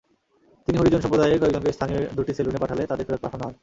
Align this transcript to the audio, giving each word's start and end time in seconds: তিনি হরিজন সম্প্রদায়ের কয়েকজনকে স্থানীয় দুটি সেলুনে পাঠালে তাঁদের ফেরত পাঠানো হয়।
তিনি 0.67 0.77
হরিজন 0.77 1.01
সম্প্রদায়ের 1.03 1.39
কয়েকজনকে 1.41 1.75
স্থানীয় 1.77 1.99
দুটি 2.17 2.31
সেলুনে 2.33 2.61
পাঠালে 2.61 2.81
তাঁদের 2.89 3.05
ফেরত 3.07 3.21
পাঠানো 3.23 3.43
হয়। 3.45 3.55